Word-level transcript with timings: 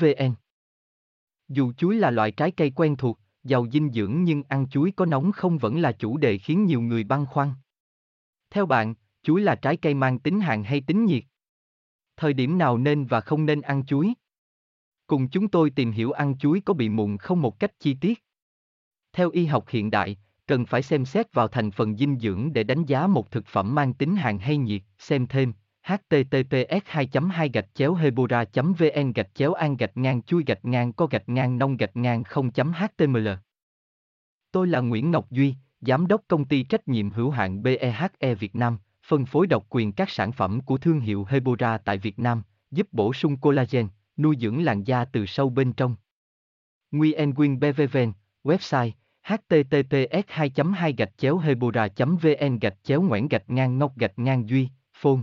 vn 0.00 0.34
dù 1.48 1.72
chuối 1.72 1.96
là 1.96 2.10
loại 2.10 2.30
trái 2.30 2.50
cây 2.50 2.72
quen 2.76 2.96
thuộc 2.96 3.18
giàu 3.44 3.66
dinh 3.72 3.92
dưỡng 3.92 4.24
nhưng 4.24 4.42
ăn 4.48 4.68
chuối 4.68 4.92
có 4.96 5.06
nóng 5.06 5.32
không 5.32 5.58
vẫn 5.58 5.80
là 5.80 5.92
chủ 5.92 6.16
đề 6.16 6.38
khiến 6.38 6.64
nhiều 6.64 6.80
người 6.80 7.04
băn 7.04 7.26
khoăn. 7.26 7.54
Theo 8.50 8.66
bạn 8.66 8.94
chuối 9.22 9.40
là 9.40 9.54
trái 9.54 9.76
cây 9.76 9.94
mang 9.94 10.18
tính 10.18 10.40
hạn 10.40 10.64
hay 10.64 10.80
tính 10.80 11.04
nhiệt? 11.04 11.24
Thời 12.16 12.32
điểm 12.32 12.58
nào 12.58 12.78
nên 12.78 13.04
và 13.04 13.20
không 13.20 13.46
nên 13.46 13.60
ăn 13.60 13.84
chuối? 13.86 14.14
Cùng 15.06 15.28
chúng 15.28 15.48
tôi 15.48 15.70
tìm 15.70 15.90
hiểu 15.90 16.12
ăn 16.12 16.38
chuối 16.38 16.62
có 16.64 16.74
bị 16.74 16.88
mụn 16.88 17.16
không 17.16 17.42
một 17.42 17.60
cách 17.60 17.80
chi 17.80 17.94
tiết. 18.00 18.24
Theo 19.12 19.30
y 19.30 19.46
học 19.46 19.64
hiện 19.68 19.90
đại, 19.90 20.16
cần 20.46 20.66
phải 20.66 20.82
xem 20.82 21.04
xét 21.04 21.32
vào 21.32 21.48
thành 21.48 21.70
phần 21.70 21.96
dinh 21.96 22.18
dưỡng 22.18 22.52
để 22.52 22.62
đánh 22.62 22.84
giá 22.84 23.06
một 23.06 23.30
thực 23.30 23.46
phẩm 23.46 23.74
mang 23.74 23.94
tính 23.94 24.16
hàn 24.16 24.38
hay 24.38 24.56
nhiệt, 24.56 24.82
xem 24.98 25.26
thêm 25.26 25.52
https 25.88 26.82
2 26.84 27.08
2 27.30 27.48
gạch 27.48 27.74
chéo 27.74 27.94
hebora 27.94 28.44
vn 28.54 29.12
gạch 29.12 29.34
chéo 29.34 29.52
an 29.52 29.76
gạch 29.76 29.96
ngang 29.96 30.22
chui 30.22 30.44
gạch 30.46 30.64
ngang 30.64 30.92
co 30.92 31.06
gạch 31.06 31.28
ngang 31.28 31.58
nông 31.58 31.76
gạch 31.76 31.96
ngang 31.96 32.24
0 32.24 32.50
html 32.54 33.28
Tôi 34.52 34.66
là 34.66 34.80
Nguyễn 34.80 35.10
Ngọc 35.10 35.30
Duy, 35.30 35.54
Giám 35.80 36.06
đốc 36.06 36.22
công 36.28 36.44
ty 36.44 36.62
trách 36.62 36.88
nhiệm 36.88 37.10
hữu 37.10 37.30
hạn 37.30 37.62
BEHE 37.62 38.34
Việt 38.34 38.56
Nam, 38.56 38.78
phân 39.06 39.26
phối 39.26 39.46
độc 39.46 39.66
quyền 39.70 39.92
các 39.92 40.10
sản 40.10 40.32
phẩm 40.32 40.60
của 40.60 40.78
thương 40.78 41.00
hiệu 41.00 41.26
Hebora 41.28 41.78
tại 41.78 41.98
Việt 41.98 42.18
Nam, 42.18 42.42
giúp 42.70 42.88
bổ 42.92 43.12
sung 43.12 43.36
collagen, 43.36 43.88
nuôi 44.16 44.36
dưỡng 44.40 44.64
làn 44.64 44.84
da 44.84 45.04
từ 45.04 45.26
sâu 45.26 45.50
bên 45.50 45.72
trong. 45.72 45.96
Nguyen 46.90 47.30
Nguyen 47.30 47.60
BVVN, 47.60 48.12
website 48.44 48.90
https 49.22 50.24
2 50.26 50.50
2 50.74 50.92
gạch 50.92 51.18
chéo 51.18 51.38
hebora 51.38 51.88
vn 51.96 52.58
gạch 52.58 52.76
chéo 52.82 53.02
ngoãn 53.02 53.28
gạch 53.28 53.50
ngang 53.50 53.78
ngọc 53.78 53.96
gạch 53.96 54.18
ngang 54.18 54.48
duy 54.48 54.68
phone 54.92 55.22